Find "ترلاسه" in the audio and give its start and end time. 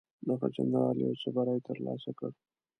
1.67-2.11